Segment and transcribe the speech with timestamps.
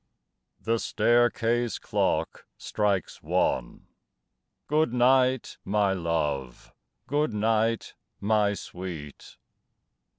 [0.59, 3.85] The staircase clock strikes one.
[4.65, 6.73] Good night, my love!
[7.05, 9.37] good night, my sweet!